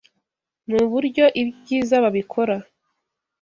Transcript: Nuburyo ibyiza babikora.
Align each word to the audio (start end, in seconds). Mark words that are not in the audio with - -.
Nuburyo 0.69 1.25
ibyiza 1.41 1.95
babikora. 2.03 2.55